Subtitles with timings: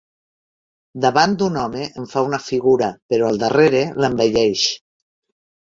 [1.03, 4.69] Davant d'un home en fa una figura però al darrere l'envelleix.